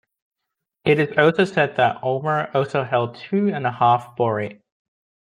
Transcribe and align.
It 0.83 0.99
is 0.99 1.15
also 1.15 1.45
said 1.45 1.75
that 1.75 2.01
Ulmer 2.01 2.49
also 2.55 2.83
held 2.83 3.17
two 3.17 3.49
and 3.49 3.67
a 3.67 3.71
half 3.71 4.15
borate. 4.17 4.63